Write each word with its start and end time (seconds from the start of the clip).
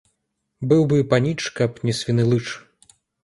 Быў 0.71 0.81
бы 0.93 0.97
паніч, 1.11 1.37
каб 1.59 1.77
не 1.89 1.93
свіны 1.99 2.23
лыч 2.33 2.45